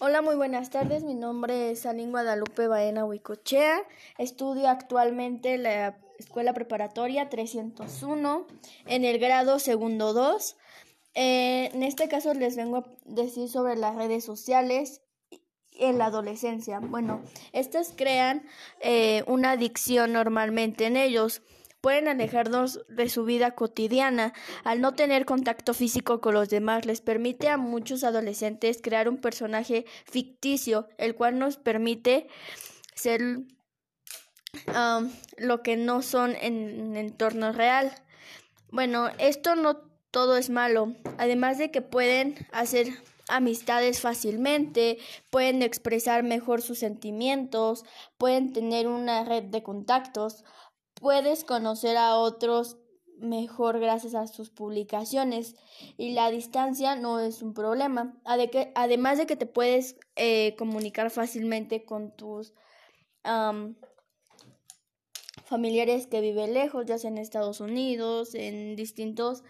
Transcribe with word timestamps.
Hola, 0.00 0.22
muy 0.22 0.36
buenas 0.36 0.70
tardes. 0.70 1.02
Mi 1.02 1.16
nombre 1.16 1.72
es 1.72 1.80
Salín 1.80 2.12
Guadalupe 2.12 2.68
Baena 2.68 3.04
Huicochea. 3.04 3.80
Estudio 4.16 4.68
actualmente 4.68 5.54
en 5.54 5.64
la 5.64 5.98
Escuela 6.20 6.54
Preparatoria 6.54 7.28
301 7.28 8.46
en 8.86 9.04
el 9.04 9.18
grado 9.18 9.58
segundo 9.58 10.12
2. 10.12 10.56
Eh, 11.14 11.70
en 11.74 11.82
este 11.82 12.08
caso 12.08 12.32
les 12.32 12.54
vengo 12.54 12.76
a 12.76 12.84
decir 13.06 13.48
sobre 13.48 13.74
las 13.74 13.96
redes 13.96 14.24
sociales 14.24 15.00
en 15.72 15.98
la 15.98 16.06
adolescencia. 16.06 16.78
Bueno, 16.78 17.20
estas 17.52 17.92
crean 17.96 18.46
eh, 18.80 19.24
una 19.26 19.50
adicción 19.50 20.12
normalmente 20.12 20.86
en 20.86 20.96
ellos 20.96 21.42
pueden 21.88 22.06
alejarnos 22.06 22.84
de 22.90 23.08
su 23.08 23.24
vida 23.24 23.52
cotidiana. 23.52 24.34
Al 24.62 24.82
no 24.82 24.92
tener 24.92 25.24
contacto 25.24 25.72
físico 25.72 26.20
con 26.20 26.34
los 26.34 26.50
demás, 26.50 26.84
les 26.84 27.00
permite 27.00 27.48
a 27.48 27.56
muchos 27.56 28.04
adolescentes 28.04 28.82
crear 28.82 29.08
un 29.08 29.16
personaje 29.16 29.86
ficticio, 30.04 30.86
el 30.98 31.14
cual 31.14 31.38
nos 31.38 31.56
permite 31.56 32.26
ser 32.94 33.22
lo 35.38 35.62
que 35.62 35.78
no 35.78 36.02
son 36.02 36.36
en 36.42 36.90
el 36.90 36.96
entorno 36.98 37.52
real. 37.52 37.90
Bueno, 38.70 39.08
esto 39.16 39.56
no 39.56 39.78
todo 40.10 40.36
es 40.36 40.50
malo, 40.50 40.92
además 41.16 41.56
de 41.56 41.70
que 41.70 41.80
pueden 41.80 42.34
hacer 42.52 42.88
amistades 43.28 44.00
fácilmente, 44.00 44.98
pueden 45.30 45.62
expresar 45.62 46.22
mejor 46.22 46.60
sus 46.60 46.78
sentimientos, 46.78 47.84
pueden 48.16 48.52
tener 48.52 48.88
una 48.88 49.24
red 49.24 49.44
de 49.44 49.62
contactos, 49.62 50.44
puedes 51.00 51.44
conocer 51.44 51.96
a 51.96 52.16
otros 52.16 52.78
mejor 53.20 53.80
gracias 53.80 54.14
a 54.14 54.26
sus 54.26 54.50
publicaciones 54.50 55.56
y 55.96 56.12
la 56.12 56.30
distancia 56.30 56.96
no 56.96 57.20
es 57.20 57.42
un 57.42 57.54
problema. 57.54 58.16
Además 58.24 59.18
de 59.18 59.26
que 59.26 59.36
te 59.36 59.46
puedes 59.46 59.96
eh, 60.16 60.54
comunicar 60.56 61.10
fácilmente 61.10 61.84
con 61.84 62.14
tus 62.14 62.54
familiares 65.44 66.06
que 66.06 66.20
viven 66.20 66.54
lejos, 66.54 66.86
ya 66.86 66.98
sea 66.98 67.10
en 67.10 67.18
Estados 67.18 67.60
Unidos, 67.60 68.34
en 68.34 68.76
distintos 68.76 69.42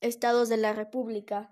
estados 0.00 0.48
de 0.48 0.56
la 0.56 0.72
República. 0.72 1.50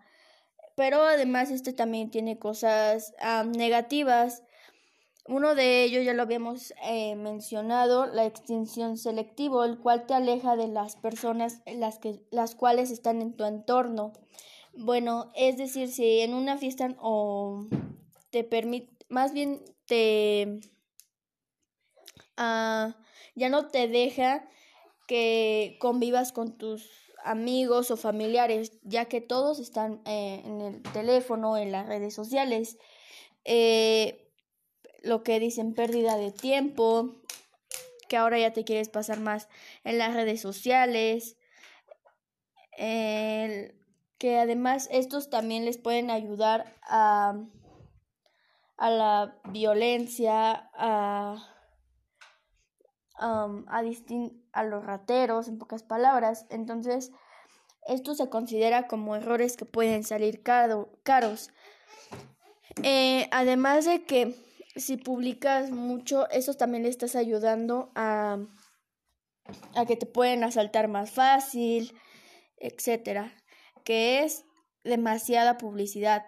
Pero 0.77 1.03
además 1.03 1.51
este 1.51 1.73
también 1.73 2.11
tiene 2.11 2.39
cosas 2.39 3.15
negativas 3.47 4.43
uno 5.27 5.55
de 5.55 5.85
ellos 5.85 6.05
ya 6.05 6.15
lo 6.15 6.23
habíamos 6.23 6.75
eh, 6.85 7.15
mencionado, 7.15 8.07
la 8.07 8.25
extinción 8.25 8.97
selectivo, 8.97 9.65
el 9.65 9.79
cual 9.79 10.07
te 10.07 10.15
aleja 10.15 10.57
de 10.57 10.69
las 10.69 10.97
personas 10.97 11.63
las, 11.67 11.99
que, 11.99 12.21
las 12.31 12.55
cuales 12.55 12.91
están 12.91 13.23
en 13.23 13.37
tu 13.37 13.45
entorno. 13.45 14.13
Bueno, 14.75 15.31
es 15.35 15.57
decir, 15.57 15.89
si 15.89 16.21
en 16.21 16.35
una 16.35 16.59
fiesta 16.59 16.95
o 16.99 17.67
te 18.31 18.43
permite, 18.43 18.91
más 19.09 19.33
bien 19.33 19.63
te 19.87 20.61
uh, 22.39 22.93
ya 23.35 23.49
no 23.49 23.69
te 23.69 23.89
deja 23.89 24.49
que 25.07 25.77
convivas 25.81 26.33
con 26.33 26.57
tus 26.57 26.89
amigos 27.25 27.91
o 27.91 27.97
familiares, 27.97 28.73
ya 28.83 29.05
que 29.05 29.21
todos 29.21 29.59
están 29.59 30.03
eh, 30.07 30.43
en 30.45 30.61
el 30.61 30.83
teléfono, 30.83 31.57
en 31.57 31.73
las 31.73 31.87
redes 31.87 32.15
sociales. 32.15 32.79
Eh, 33.45 34.22
lo 35.03 35.23
que 35.23 35.41
dicen 35.41 35.75
pérdida 35.75 36.17
de 36.17 36.33
tiempo, 36.33 37.15
que 38.09 38.17
ahora 38.17 38.39
ya 38.39 38.53
te 38.53 38.65
quieres 38.65 38.89
pasar 38.89 39.21
más 39.21 39.49
en 39.85 39.99
las 39.99 40.15
redes 40.15 40.41
sociales, 40.41 41.37
que 42.77 44.39
además 44.39 44.89
estos 44.91 45.31
también 45.31 45.65
les 45.65 45.79
pueden 45.79 46.11
ayudar 46.11 46.75
a, 46.83 47.35
a 48.77 48.91
la 48.91 49.41
violencia, 49.51 50.71
a, 50.75 51.37
um, 53.21 53.65
a, 53.69 54.65
los 54.65 54.85
rateros, 54.85 55.49
en 55.49 55.59
pocas 55.59 55.83
palabras. 55.83 56.47
Entonces, 56.51 57.13
esto 57.87 58.15
se 58.15 58.29
considera 58.29 58.87
como 58.87 59.17
errores 59.17 59.57
que 59.57 59.65
pueden 59.65 60.05
salir 60.05 60.43
caros. 60.43 61.51
Eh, 62.83 63.29
además 63.33 63.85
de 63.85 64.05
que 64.05 64.35
si 64.77 64.97
publicas 64.97 65.71
mucho, 65.71 66.29
eso 66.31 66.55
también 66.55 66.85
le 66.85 66.89
estás 66.89 67.17
ayudando 67.17 67.91
a, 67.95 68.39
a 69.75 69.87
que 69.87 69.97
te 69.97 70.07
pueden 70.07 70.45
asaltar 70.45 70.89
más 70.89 71.11
fácil, 71.11 71.95
etcétera, 72.57 73.33
que 73.85 74.25
es 74.25 74.45
demasiada 74.85 75.59
publicidad. 75.59 76.25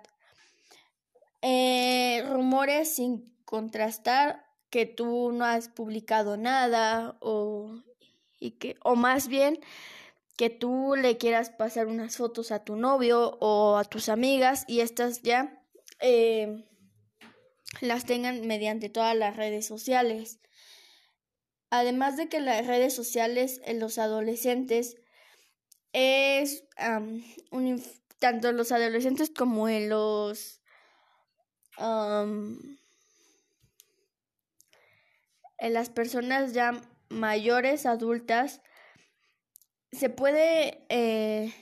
Eh, 1.42 2.24
rumores 2.30 2.94
sin 2.94 3.34
contrastar 3.44 4.44
que 4.70 4.86
tú 4.86 5.30
no 5.32 5.44
has 5.44 5.68
publicado 5.68 6.36
nada 6.36 7.16
o, 7.20 7.82
y 8.40 8.52
que, 8.52 8.76
o 8.82 8.96
más 8.96 9.28
bien 9.28 9.60
que 10.36 10.50
tú 10.50 10.94
le 10.96 11.16
quieras 11.16 11.50
pasar 11.50 11.86
unas 11.86 12.16
fotos 12.16 12.50
a 12.50 12.64
tu 12.64 12.76
novio 12.76 13.36
o 13.40 13.76
a 13.76 13.84
tus 13.84 14.08
amigas 14.08 14.64
y 14.66 14.80
estas 14.80 15.22
ya 15.22 15.62
eh, 16.00 16.64
las 17.80 18.04
tengan 18.04 18.46
mediante 18.46 18.88
todas 18.88 19.16
las 19.16 19.36
redes 19.36 19.66
sociales. 19.66 20.40
Además 21.70 22.16
de 22.16 22.28
que 22.28 22.40
las 22.40 22.66
redes 22.66 22.94
sociales 22.94 23.60
en 23.64 23.80
los 23.80 23.98
adolescentes 23.98 24.96
es 25.92 26.64
un, 27.50 27.82
tanto 28.18 28.52
los 28.52 28.72
adolescentes 28.72 29.30
como 29.30 29.68
en 29.68 29.88
los 29.88 30.60
en 35.58 35.72
las 35.72 35.90
personas 35.90 36.52
ya 36.52 36.80
mayores, 37.08 37.86
adultas, 37.86 38.60
se 39.92 40.10
puede 40.10 40.84
eh, 40.88 41.52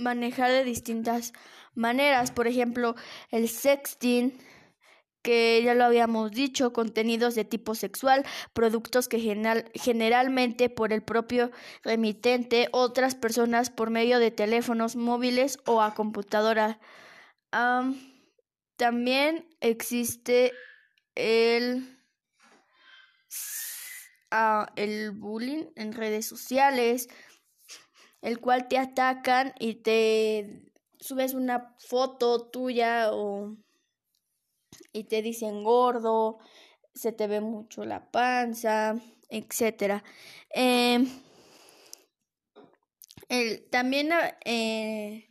manejar 0.00 0.50
de 0.50 0.64
distintas 0.64 1.32
maneras. 1.74 2.30
Por 2.30 2.46
ejemplo, 2.46 2.94
el 3.30 3.48
sexting, 3.48 4.38
que 5.22 5.62
ya 5.62 5.74
lo 5.74 5.84
habíamos 5.84 6.30
dicho, 6.30 6.72
contenidos 6.72 7.34
de 7.34 7.44
tipo 7.44 7.74
sexual, 7.74 8.24
productos 8.52 9.06
que 9.06 9.20
generalmente 9.74 10.70
por 10.70 10.92
el 10.92 11.02
propio 11.02 11.50
remitente, 11.82 12.68
otras 12.72 13.14
personas 13.14 13.70
por 13.70 13.90
medio 13.90 14.18
de 14.18 14.30
teléfonos 14.30 14.96
móviles 14.96 15.58
o 15.66 15.82
a 15.82 15.94
computadora. 15.94 16.80
también 18.76 19.46
existe 19.60 20.52
el, 21.14 21.98
ah, 24.30 24.72
el 24.76 25.10
bullying 25.10 25.66
en 25.76 25.92
redes 25.92 26.26
sociales, 26.26 27.08
el 28.22 28.40
cual 28.40 28.68
te 28.68 28.78
atacan 28.78 29.54
y 29.58 29.76
te 29.76 30.70
subes 30.98 31.34
una 31.34 31.76
foto 31.78 32.50
tuya 32.50 33.12
o 33.12 33.56
y 34.92 35.04
te 35.04 35.22
dicen 35.22 35.64
gordo, 35.64 36.38
se 36.94 37.12
te 37.12 37.26
ve 37.26 37.40
mucho 37.40 37.84
la 37.84 38.10
panza, 38.10 38.96
etcétera. 39.28 40.02
Em, 40.50 41.08
también 43.70 44.10
eh, 44.44 45.28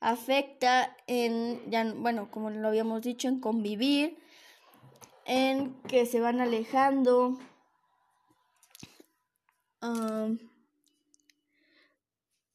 afecta 0.00 0.96
en, 1.06 1.70
ya, 1.70 1.84
bueno, 1.94 2.30
como 2.30 2.50
lo 2.50 2.68
habíamos 2.68 3.02
dicho, 3.02 3.28
en 3.28 3.40
convivir, 3.40 4.16
en 5.26 5.74
que 5.82 6.06
se 6.06 6.20
van 6.20 6.40
alejando 6.40 7.38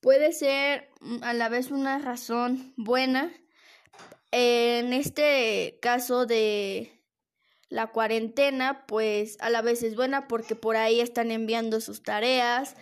puede 0.06 0.34
ser 0.34 0.92
mm, 1.02 1.24
a 1.24 1.34
la 1.34 1.50
vez 1.50 1.72
una 1.72 1.98
razón 1.98 2.74
buena. 2.78 3.34
En 4.30 4.94
este 4.94 5.80
caso 5.82 6.28
de 6.28 7.02
la 7.70 7.88
cuarentena, 7.88 8.86
pues 8.86 9.36
a 9.40 9.50
la 9.50 9.64
vez 9.64 9.82
es 9.82 9.96
buena 9.96 10.28
porque 10.28 10.56
por 10.56 10.76
ahí 10.76 11.00
están 11.02 11.32
enviando 11.32 11.82
sus 11.82 12.04
tareas 12.04 12.76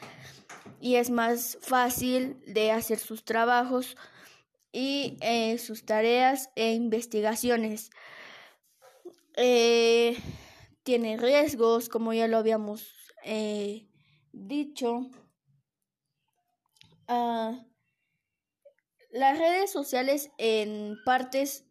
y 0.81 0.95
es 0.95 1.11
más 1.11 1.57
fácil 1.61 2.43
de 2.45 2.71
hacer 2.71 2.99
sus 2.99 3.23
trabajos 3.23 3.95
y 4.73 5.17
eh, 5.21 5.57
sus 5.59 5.85
tareas 5.85 6.49
e 6.57 6.73
investigaciones. 6.73 7.89
Eh, 9.37 10.17
tiene 10.83 11.15
riesgos, 11.15 11.87
como 11.87 12.11
ya 12.11 12.27
lo 12.27 12.35
habíamos 12.35 12.93
eh, 13.23 13.87
dicho. 14.33 15.09
Ah, 17.07 17.65
las 19.11 19.37
redes 19.37 19.71
sociales 19.71 20.31
en 20.37 20.97
partes 21.05 21.65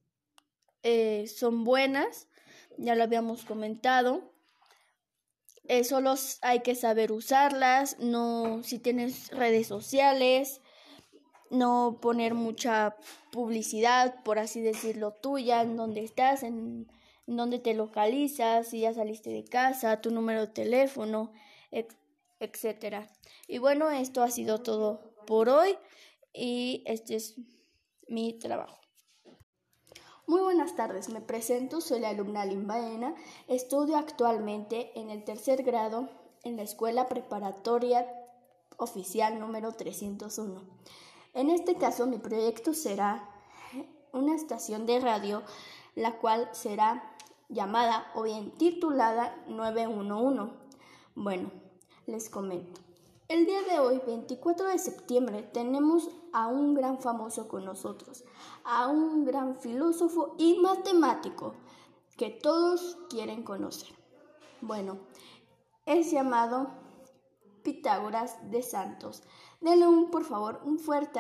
eh, 0.82 1.26
son 1.26 1.64
buenas, 1.64 2.29
ya 2.79 2.94
lo 2.94 3.02
habíamos 3.02 3.44
comentado. 3.44 4.32
Eh, 5.64 5.84
solo 5.84 6.14
hay 6.43 6.61
que 6.61 6.75
saber 6.75 7.12
usarlas, 7.12 7.99
no 7.99 8.62
si 8.62 8.79
tienes 8.79 9.31
redes 9.31 9.67
sociales, 9.67 10.61
no 11.50 11.99
poner 12.00 12.34
mucha 12.34 12.96
publicidad, 13.31 14.23
por 14.23 14.38
así 14.38 14.61
decirlo, 14.61 15.12
tuya, 15.12 15.62
en 15.62 15.76
dónde 15.76 16.02
estás, 16.05 16.43
en, 16.43 16.87
dónde 17.26 17.58
te 17.58 17.75
localizas, 17.75 18.69
si 18.69 18.81
ya 18.81 18.94
saliste 18.94 19.31
de 19.31 19.44
casa, 19.44 20.00
tu 20.00 20.11
número 20.11 20.43
de 20.43 20.52
teléfono, 20.52 21.32
etcétera. 22.40 23.08
Y 23.46 23.58
bueno, 23.58 23.90
esto 23.90 24.23
ha 24.23 24.31
sido 24.31 24.62
todo 24.62 25.12
por 25.25 25.49
hoy 25.49 25.77
y 26.33 26.83
este 26.87 27.17
es 27.17 27.37
mi 28.09 28.39
trabajo. 28.39 28.79
Muy 30.27 30.41
buenas 30.41 30.77
tardes, 30.77 31.09
me 31.09 31.21
presento, 31.21 31.81
soy 31.81 32.01
la 32.01 32.11
alumna 32.11 32.45
Limbaena, 32.45 33.15
estudio 33.49 33.97
actualmente 33.97 34.99
en 34.99 35.11
el 35.11 35.25
tercer 35.25 35.63
grado 35.63 36.09
en 36.45 36.57
la 36.57 36.63
Escuela 36.63 37.09
Preparatoria 37.09 38.07
Oficial 38.77 39.39
número 39.41 39.73
301. 39.73 40.63
En 41.35 41.51
este 41.51 41.77
caso, 41.77 42.07
mi 42.07 42.19
proyecto 42.19 42.75
será 42.75 43.29
una 44.13 44.35
estación 44.35 44.87
de 44.87 45.01
radio, 45.01 45.43
la 45.95 46.19
cual 46.19 46.49
será 46.53 47.17
llamada 47.49 48.11
o 48.15 48.23
bien 48.23 48.53
titulada 48.53 49.37
911. 49.49 50.55
Bueno, 51.15 51.51
les 52.07 52.29
comento. 52.29 52.81
El 53.32 53.46
día 53.46 53.62
de 53.62 53.79
hoy, 53.79 53.99
24 54.06 54.69
de 54.69 54.79
septiembre, 54.79 55.43
tenemos 55.43 56.11
a 56.34 56.49
un 56.49 56.75
gran 56.75 56.99
famoso 56.99 57.49
con 57.49 57.64
nosotros, 57.64 58.25
a 58.62 58.88
un 58.88 59.25
gran 59.25 59.56
filósofo 59.56 60.34
y 60.37 60.58
matemático 60.58 61.55
que 62.19 62.29
todos 62.29 62.99
quieren 63.08 63.43
conocer. 63.43 63.88
Bueno, 64.61 64.99
es 65.87 66.11
llamado 66.11 66.73
Pitágoras 67.62 68.37
de 68.50 68.62
Santos. 68.62 69.23
Denle 69.62 69.88
un, 69.88 70.11
por 70.11 70.25
favor, 70.25 70.61
un 70.67 70.79
fuerte 70.79 71.19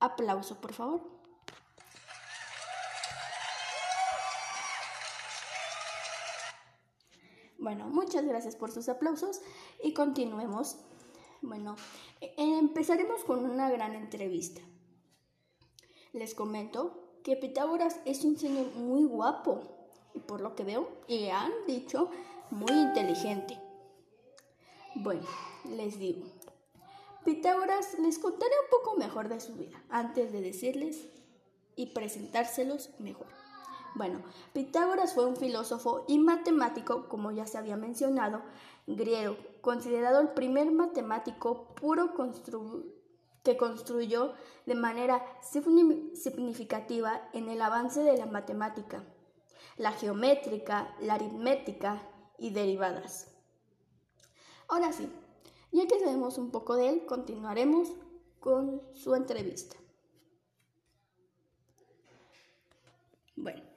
aplauso, 0.00 0.60
por 0.60 0.72
favor. 0.72 1.15
Bueno, 7.66 7.88
muchas 7.88 8.24
gracias 8.24 8.54
por 8.54 8.70
sus 8.70 8.88
aplausos 8.88 9.40
y 9.82 9.92
continuemos. 9.92 10.76
Bueno, 11.42 11.74
empezaremos 12.20 13.24
con 13.24 13.44
una 13.44 13.68
gran 13.68 13.96
entrevista. 13.96 14.60
Les 16.12 16.36
comento 16.36 17.18
que 17.24 17.34
Pitágoras 17.34 17.98
es 18.04 18.24
un 18.24 18.38
señor 18.38 18.72
muy 18.76 19.02
guapo 19.02 19.62
y 20.14 20.20
por 20.20 20.42
lo 20.42 20.54
que 20.54 20.62
veo, 20.62 20.88
y 21.08 21.26
han 21.26 21.50
dicho, 21.66 22.08
muy 22.52 22.70
inteligente. 22.70 23.58
Bueno, 24.94 25.26
les 25.68 25.98
digo, 25.98 26.24
Pitágoras 27.24 27.98
les 27.98 28.20
contaré 28.20 28.54
un 28.62 28.70
poco 28.70 28.96
mejor 28.96 29.28
de 29.28 29.40
su 29.40 29.56
vida 29.56 29.82
antes 29.88 30.30
de 30.30 30.40
decirles 30.40 31.08
y 31.74 31.86
presentárselos 31.86 32.90
mejor. 33.00 33.45
Bueno, 33.96 34.20
Pitágoras 34.52 35.14
fue 35.14 35.24
un 35.24 35.36
filósofo 35.36 36.04
y 36.06 36.18
matemático, 36.18 37.08
como 37.08 37.32
ya 37.32 37.46
se 37.46 37.56
había 37.56 37.78
mencionado, 37.78 38.42
griego, 38.86 39.38
considerado 39.62 40.20
el 40.20 40.28
primer 40.34 40.70
matemático 40.70 41.74
puro 41.76 42.12
que 43.42 43.56
construyó 43.56 44.34
de 44.66 44.74
manera 44.74 45.24
significativa 45.40 47.26
en 47.32 47.48
el 47.48 47.62
avance 47.62 48.02
de 48.02 48.18
la 48.18 48.26
matemática, 48.26 49.02
la 49.78 49.92
geométrica, 49.92 50.94
la 51.00 51.14
aritmética 51.14 52.02
y 52.36 52.50
derivadas. 52.50 53.34
Ahora 54.68 54.92
sí, 54.92 55.10
ya 55.72 55.86
que 55.86 55.98
sabemos 56.00 56.36
un 56.36 56.50
poco 56.50 56.76
de 56.76 56.90
él, 56.90 57.06
continuaremos 57.06 57.94
con 58.40 58.82
su 58.92 59.14
entrevista. 59.14 59.78
Bueno. 63.36 63.75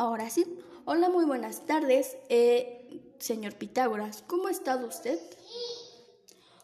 Ahora 0.00 0.30
sí. 0.30 0.46
Hola, 0.86 1.10
muy 1.10 1.26
buenas 1.26 1.66
tardes. 1.66 2.16
Eh, 2.30 3.14
señor 3.18 3.56
Pitágoras, 3.56 4.24
¿cómo 4.26 4.46
ha 4.46 4.50
estado 4.50 4.88
usted? 4.88 5.20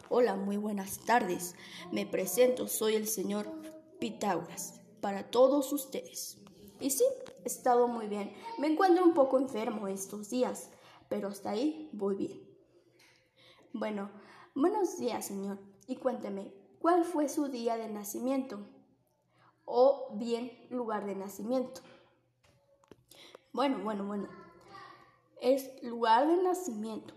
Hola, 0.08 0.36
muy 0.36 0.56
buenas 0.56 1.00
tardes. 1.00 1.54
Me 1.92 2.06
presento, 2.06 2.66
soy 2.66 2.94
el 2.94 3.06
señor 3.06 3.52
Pitágoras, 3.98 4.80
para 5.02 5.30
todos 5.30 5.70
ustedes. 5.74 6.38
Y 6.80 6.88
sí, 6.88 7.04
he 7.44 7.46
estado 7.46 7.88
muy 7.88 8.06
bien. 8.06 8.32
Me 8.56 8.68
encuentro 8.68 9.04
un 9.04 9.12
poco 9.12 9.36
enfermo 9.36 9.86
estos 9.86 10.30
días, 10.30 10.70
pero 11.10 11.28
hasta 11.28 11.50
ahí 11.50 11.90
voy 11.92 12.16
bien. 12.16 12.40
Bueno, 13.74 14.10
buenos 14.54 14.98
días, 14.98 15.26
señor. 15.26 15.58
Y 15.86 15.96
cuénteme, 15.96 16.54
¿cuál 16.78 17.04
fue 17.04 17.28
su 17.28 17.48
día 17.48 17.76
de 17.76 17.90
nacimiento? 17.90 18.66
O 19.66 20.08
bien 20.14 20.52
lugar 20.70 21.04
de 21.04 21.16
nacimiento. 21.16 21.82
Bueno, 23.56 23.78
bueno, 23.78 24.04
bueno. 24.04 24.28
Es 25.40 25.82
lugar 25.82 26.28
de 26.28 26.36
nacimiento. 26.42 27.14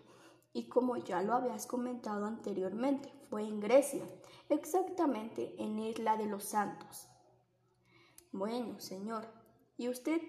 Y 0.54 0.70
como 0.70 0.96
ya 0.96 1.22
lo 1.22 1.34
habías 1.34 1.68
comentado 1.68 2.26
anteriormente, 2.26 3.12
fue 3.30 3.44
en 3.44 3.60
Grecia, 3.60 4.06
exactamente 4.48 5.54
en 5.62 5.78
Isla 5.80 6.16
de 6.16 6.28
los 6.28 6.46
Santos. 6.46 7.10
Bueno, 8.32 8.80
señor, 8.80 9.28
¿y 9.76 9.90
usted 9.90 10.22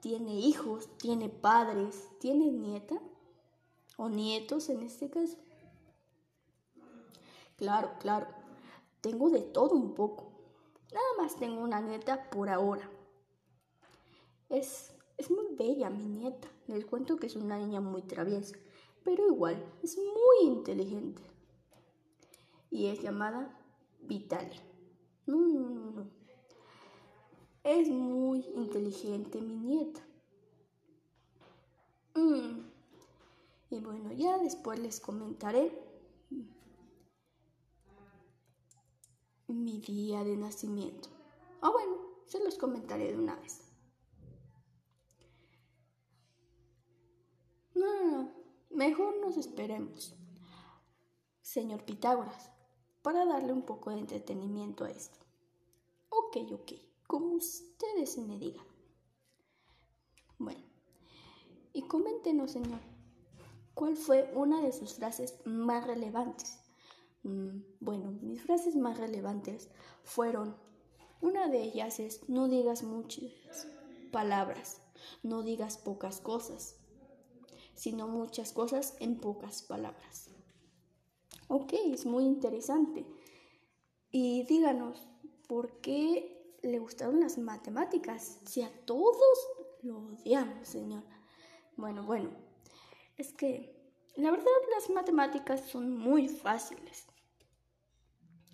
tiene 0.00 0.32
hijos, 0.32 0.88
tiene 0.96 1.28
padres, 1.28 2.08
tiene 2.18 2.50
nieta 2.50 2.98
o 3.98 4.08
nietos 4.08 4.70
en 4.70 4.80
este 4.80 5.10
caso? 5.10 5.36
Claro, 7.58 7.90
claro, 7.98 8.26
tengo 9.02 9.28
de 9.28 9.42
todo 9.42 9.74
un 9.74 9.94
poco. 9.94 10.32
Nada 10.94 11.08
más 11.18 11.36
tengo 11.36 11.60
una 11.60 11.82
nieta 11.82 12.30
por 12.30 12.48
ahora. 12.48 12.90
Es, 14.50 14.92
muy 15.30 15.54
bella 15.54 15.90
mi 15.90 16.04
nieta. 16.06 16.48
Les 16.66 16.84
cuento 16.84 17.16
que 17.16 17.28
es 17.28 17.36
una 17.36 17.56
niña 17.56 17.80
muy 17.80 18.02
traviesa, 18.02 18.56
pero 19.04 19.26
igual 19.28 19.64
es 19.82 19.96
muy 19.96 20.48
inteligente. 20.48 21.22
Y 22.68 22.86
es 22.86 23.00
llamada 23.00 23.56
Vitalia. 24.02 24.60
No, 25.26 25.36
no, 25.36 25.60
no, 25.60 25.90
no. 25.92 26.10
Es 27.62 27.88
muy 27.88 28.40
inteligente 28.56 29.40
mi 29.40 29.54
nieta. 29.54 30.00
Mm. 32.14 32.60
Y 33.70 33.80
bueno, 33.80 34.12
ya 34.12 34.36
después 34.38 34.80
les 34.80 34.98
comentaré 34.98 35.70
mi 39.46 39.78
día 39.78 40.24
de 40.24 40.36
nacimiento. 40.36 41.08
Ah, 41.60 41.70
bueno, 41.70 41.96
se 42.26 42.42
los 42.42 42.56
comentaré 42.56 43.12
de 43.12 43.18
una 43.18 43.36
vez. 43.36 43.69
Mejor 48.80 49.14
nos 49.20 49.36
esperemos, 49.36 50.16
señor 51.42 51.84
Pitágoras, 51.84 52.50
para 53.02 53.26
darle 53.26 53.52
un 53.52 53.66
poco 53.66 53.90
de 53.90 53.98
entretenimiento 53.98 54.86
a 54.86 54.90
esto. 54.90 55.18
Ok, 56.08 56.38
ok, 56.50 56.72
como 57.06 57.34
ustedes 57.34 58.16
me 58.16 58.38
digan. 58.38 58.64
Bueno, 60.38 60.62
y 61.74 61.82
coméntenos, 61.82 62.52
señor, 62.52 62.80
¿cuál 63.74 63.98
fue 63.98 64.32
una 64.34 64.62
de 64.62 64.72
sus 64.72 64.94
frases 64.94 65.38
más 65.44 65.86
relevantes? 65.86 66.58
Mm, 67.22 67.58
bueno, 67.80 68.12
mis 68.22 68.40
frases 68.40 68.76
más 68.76 68.96
relevantes 68.96 69.68
fueron, 70.04 70.56
una 71.20 71.48
de 71.48 71.64
ellas 71.64 72.00
es, 72.00 72.26
no 72.30 72.48
digas 72.48 72.82
muchas 72.82 73.68
palabras, 74.10 74.80
no 75.22 75.42
digas 75.42 75.76
pocas 75.76 76.22
cosas 76.22 76.79
sino 77.80 78.06
muchas 78.06 78.52
cosas 78.52 78.94
en 79.00 79.18
pocas 79.18 79.62
palabras. 79.62 80.28
Ok, 81.48 81.72
es 81.86 82.04
muy 82.04 82.24
interesante. 82.24 83.06
Y 84.10 84.42
díganos, 84.42 85.08
¿por 85.48 85.80
qué 85.80 86.58
le 86.62 86.78
gustaron 86.78 87.20
las 87.20 87.38
matemáticas? 87.38 88.38
Si 88.44 88.60
a 88.60 88.70
todos 88.84 89.38
lo 89.80 89.96
odiamos, 89.96 90.68
señor. 90.68 91.04
Bueno, 91.78 92.04
bueno, 92.04 92.28
es 93.16 93.32
que 93.32 93.74
la 94.14 94.30
verdad 94.30 94.44
las 94.74 94.90
matemáticas 94.90 95.66
son 95.66 95.96
muy 95.96 96.28
fáciles. 96.28 97.06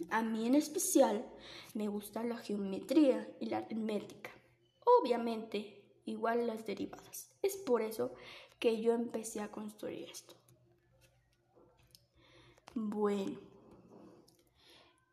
A 0.08 0.22
mí 0.22 0.46
en 0.46 0.54
especial 0.54 1.28
me 1.74 1.88
gusta 1.88 2.22
la 2.22 2.36
geometría 2.36 3.28
y 3.40 3.46
la 3.46 3.58
aritmética. 3.58 4.30
Obviamente, 5.00 5.75
igual 6.06 6.46
las 6.46 6.66
derivadas. 6.66 7.30
Es 7.42 7.56
por 7.56 7.82
eso 7.82 8.14
que 8.58 8.80
yo 8.80 8.94
empecé 8.94 9.40
a 9.40 9.50
construir 9.50 10.08
esto. 10.10 10.34
Bueno, 12.74 13.38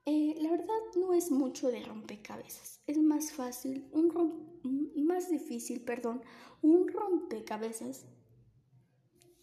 eh, 0.05 0.35
la 0.41 0.51
verdad 0.51 0.81
no 0.95 1.13
es 1.13 1.31
mucho 1.31 1.69
de 1.69 1.83
rompecabezas. 1.83 2.81
Es 2.87 2.97
más 2.97 3.31
fácil, 3.31 3.87
un 3.91 4.09
más 5.05 5.29
difícil, 5.29 5.81
perdón, 5.81 6.21
un 6.61 6.87
rompecabezas 6.87 8.05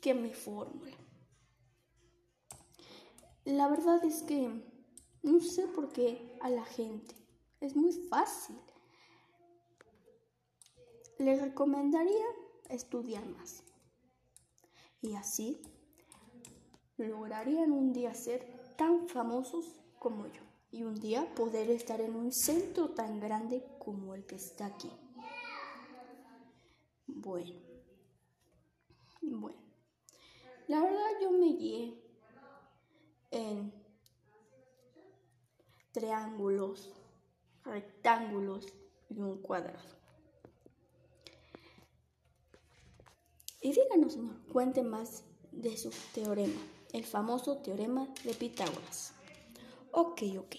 que 0.01 0.15
mi 0.15 0.33
fórmula. 0.33 0.97
La 3.45 3.69
verdad 3.69 4.03
es 4.05 4.23
que 4.23 4.51
No 5.23 5.41
sé 5.41 5.67
por 5.69 5.93
qué 5.93 6.39
a 6.41 6.49
la 6.49 6.65
gente. 6.65 7.15
Es 7.61 7.77
muy 7.77 7.93
fácil. 7.93 8.57
Le 11.21 11.39
recomendaría 11.39 12.25
estudiar 12.71 13.27
más. 13.27 13.63
Y 15.03 15.17
así 15.17 15.61
lograrían 16.97 17.73
un 17.73 17.93
día 17.93 18.15
ser 18.15 18.41
tan 18.79 19.07
famosos 19.07 19.83
como 19.99 20.27
yo. 20.29 20.41
Y 20.71 20.83
un 20.85 20.95
día 20.95 21.35
poder 21.35 21.69
estar 21.69 22.01
en 22.01 22.17
un 22.17 22.33
centro 22.33 22.93
tan 22.95 23.21
grande 23.21 23.63
como 23.79 24.15
el 24.15 24.25
que 24.25 24.37
está 24.37 24.65
aquí. 24.65 24.91
Bueno. 27.07 27.61
Bueno. 29.21 29.61
La 30.69 30.81
verdad 30.81 31.11
yo 31.21 31.33
me 31.33 31.53
guié 31.53 32.03
en 33.31 33.75
triángulos, 35.93 36.95
rectángulos 37.63 38.67
y 39.11 39.21
un 39.21 39.43
cuadrado. 39.43 40.00
Y 43.63 43.73
díganos, 43.73 44.15
señor, 44.15 44.37
cuente 44.53 44.83
más 44.83 45.25
de 45.53 45.77
su 45.77 45.91
teorema, 46.15 46.61
el 46.93 47.05
famoso 47.05 47.59
teorema 47.59 48.09
de 48.25 48.33
Pitágoras. 48.33 49.13
Ok, 49.93 50.23
ok. 50.39 50.57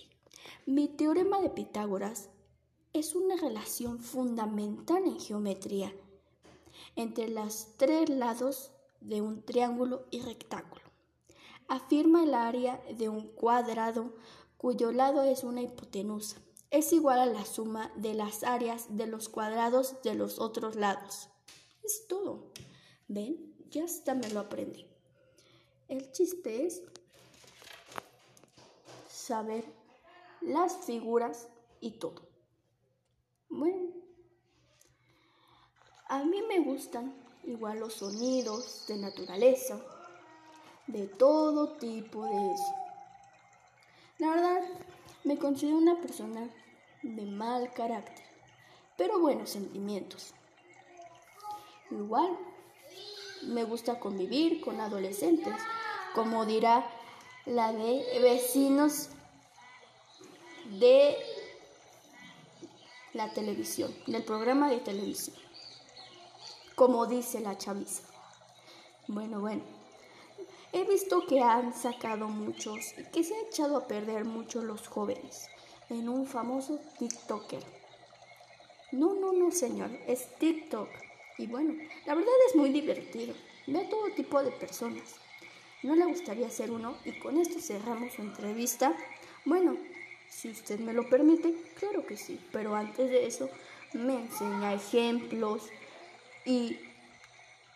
Mi 0.67 0.88
teorema 0.88 1.41
de 1.41 1.50
Pitágoras 1.50 2.29
es 2.93 3.15
una 3.15 3.38
relación 3.38 4.00
fundamental 4.00 5.03
en 5.05 5.20
geometría 5.20 5.91
entre 6.96 7.27
los 7.29 7.70
tres 7.77 8.10
lados 8.10 8.72
de 9.00 9.22
un 9.22 9.41
triángulo 9.43 10.05
y 10.12 10.22
rectángulo. 10.22 10.84
Afirma 11.67 12.24
el 12.24 12.34
área 12.34 12.84
de 12.98 13.10
un 13.10 13.29
cuadrado 13.29 14.13
cuyo 14.58 14.91
lado 14.91 15.24
es 15.24 15.43
una 15.43 15.62
hipotenusa. 15.62 16.38
Es 16.70 16.93
igual 16.93 17.20
a 17.20 17.25
la 17.25 17.46
suma 17.46 17.91
de 17.96 18.13
las 18.13 18.43
áreas 18.43 18.96
de 18.96 19.08
los 19.08 19.27
cuadrados 19.27 19.96
de 20.03 20.13
los 20.13 20.39
otros 20.39 20.75
lados. 20.75 21.29
Es 21.84 22.08
todo. 22.08 22.51
¿Ven? 23.13 23.53
Ya 23.72 23.84
hasta 23.84 24.15
me 24.15 24.30
lo 24.30 24.39
aprendí. 24.39 24.88
El 25.89 26.13
chiste 26.13 26.65
es 26.65 26.82
saber 29.10 29.65
las 30.39 30.77
figuras 30.86 31.50
y 31.82 31.91
todo. 31.91 32.22
Bueno, 33.50 33.89
a 36.08 36.24
mí 36.24 36.41
me 36.48 36.60
gustan 36.62 37.13
igual 37.44 37.82
los 37.82 37.96
sonidos 37.96 38.88
de 38.88 38.96
naturaleza, 38.96 39.77
de 40.88 41.08
todo 41.08 41.74
tipo 41.74 42.24
de 42.24 42.53
eso. 42.53 42.75
La 44.20 44.30
verdad, 44.30 44.63
me 45.25 45.38
considero 45.38 45.77
una 45.77 46.00
persona 46.00 46.50
de 47.03 47.25
mal 47.25 47.74
carácter, 47.74 48.24
pero 48.96 49.20
buenos 49.20 49.50
sentimientos. 49.50 50.34
Igual, 51.89 52.38
me 53.43 53.63
gusta 53.63 54.00
convivir 54.00 54.62
con 54.62 54.79
adolescentes, 54.79 55.53
como 56.13 56.45
dirá 56.45 56.86
la 57.45 57.74
de 57.74 58.19
vecinos 58.21 59.10
de 60.79 61.17
la 63.13 63.33
televisión, 63.33 63.93
del 64.07 64.24
programa 64.24 64.69
de 64.69 64.79
televisión, 64.79 65.36
como 66.75 67.05
dice 67.07 67.39
la 67.41 67.57
chaviza. 67.57 68.03
Bueno, 69.07 69.39
bueno, 69.41 69.63
he 70.71 70.83
visto 70.86 71.25
que 71.27 71.41
han 71.41 71.74
sacado 71.74 72.27
muchos 72.27 72.93
y 72.98 73.03
que 73.05 73.24
se 73.24 73.36
han 73.36 73.45
echado 73.48 73.77
a 73.77 73.88
perder 73.88 74.25
mucho 74.25 74.62
los 74.62 74.88
jóvenes 74.88 75.48
en 75.89 76.07
un 76.07 76.25
famoso 76.25 76.79
TikToker. 77.00 77.63
No, 78.91 79.13
no, 79.13 79.33
no, 79.33 79.51
señor, 79.51 79.89
es 80.07 80.33
TikTok. 80.38 80.89
Y 81.41 81.48
bueno, 81.48 81.74
la 82.05 82.13
verdad 82.13 82.33
es 82.48 82.55
muy 82.55 82.69
divertido. 82.69 83.33
Ve 83.65 83.79
a 83.79 83.89
todo 83.89 84.12
tipo 84.15 84.43
de 84.43 84.51
personas. 84.51 85.15
¿No 85.81 85.95
le 85.95 86.05
gustaría 86.05 86.48
ser 86.51 86.69
uno? 86.69 86.95
Y 87.03 87.17
con 87.17 87.36
esto 87.39 87.60
cerramos 87.60 88.13
su 88.13 88.21
entrevista. 88.21 88.95
Bueno, 89.43 89.75
si 90.29 90.51
usted 90.51 90.79
me 90.79 90.93
lo 90.93 91.10
permite, 91.10 91.55
claro 91.79 92.05
que 92.05 92.15
sí. 92.15 92.39
Pero 92.51 92.75
antes 92.75 93.10
de 93.10 93.25
eso, 93.25 93.50
me 93.93 94.17
enseña 94.17 94.75
ejemplos 94.75 95.63
y 96.45 96.77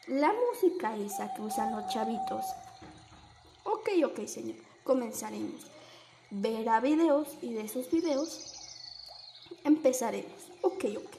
la 0.05 0.31
música 0.31 0.95
esa 0.95 1.33
que 1.33 1.41
usan 1.41 1.75
los 1.75 1.91
chavitos. 1.91 2.45
Ok, 3.63 3.89
ok, 4.05 4.27
señor. 4.27 4.57
Comenzaremos. 4.83 5.71
Verá 6.29 6.81
videos 6.81 7.29
y 7.41 7.55
de 7.55 7.61
esos 7.61 7.89
videos 7.89 8.59
empezaremos. 9.63 10.51
Ok, 10.61 10.85
ok. 10.97 11.14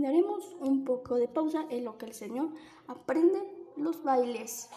Daremos 0.00 0.56
un 0.60 0.86
poco 0.86 1.16
de 1.16 1.28
pausa 1.28 1.66
en 1.68 1.84
lo 1.84 1.98
que 1.98 2.06
el 2.06 2.14
Señor 2.14 2.48
aprende 2.86 3.38
los 3.76 4.02
bailes. 4.02 4.70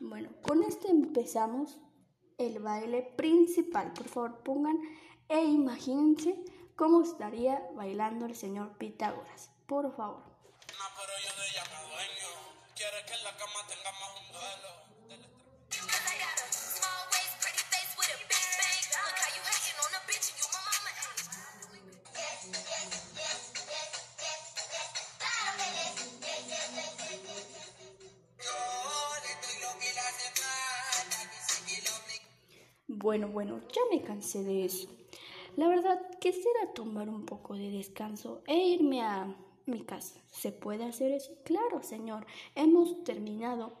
Bueno, 0.00 0.30
con 0.42 0.64
esto 0.64 0.88
empezamos 0.88 1.78
el 2.36 2.58
baile 2.58 3.02
principal. 3.16 3.92
Por 3.92 4.08
favor, 4.08 4.42
pongan 4.42 4.80
e 5.28 5.44
imagínense 5.44 6.44
cómo 6.74 7.02
estaría 7.02 7.62
bailando 7.76 8.26
el 8.26 8.34
señor 8.34 8.76
Pitágoras. 8.78 9.52
Por 9.68 9.94
favor. 9.94 10.24
Bueno, 32.86 33.28
bueno, 33.28 33.60
ya 33.72 33.82
me 33.90 34.02
cansé 34.02 34.44
de 34.44 34.66
eso. 34.66 34.88
La 35.56 35.66
verdad, 35.66 35.98
quisiera 36.20 36.72
tomar 36.74 37.08
un 37.08 37.26
poco 37.26 37.54
de 37.54 37.72
descanso 37.72 38.44
e 38.46 38.56
irme 38.56 39.02
a 39.02 39.34
mi 39.68 39.84
casa. 39.84 40.20
¿Se 40.30 40.52
puede 40.52 40.84
hacer 40.84 41.12
eso? 41.12 41.32
Claro, 41.44 41.82
señor. 41.82 42.26
Hemos 42.54 43.04
terminado 43.04 43.72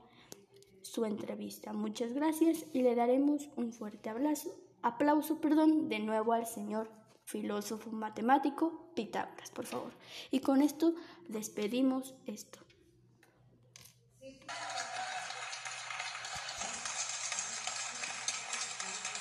su 0.82 1.04
entrevista. 1.04 1.72
Muchas 1.72 2.12
gracias 2.12 2.64
y 2.72 2.82
le 2.82 2.94
daremos 2.94 3.48
un 3.56 3.72
fuerte 3.72 4.10
abrazo, 4.10 4.54
aplauso, 4.82 5.40
perdón, 5.40 5.88
de 5.88 5.98
nuevo 5.98 6.32
al 6.32 6.46
señor 6.46 6.90
filósofo 7.24 7.90
matemático 7.90 8.90
Pitágoras, 8.94 9.50
por 9.50 9.66
favor. 9.66 9.92
Y 10.30 10.40
con 10.40 10.62
esto 10.62 10.94
despedimos 11.28 12.14
esto. 12.26 12.58